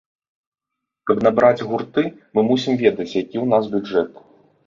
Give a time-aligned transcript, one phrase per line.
[1.09, 2.03] Каб набраць гурты,
[2.37, 4.11] мы мусім ведаць, які ў нас бюджэт.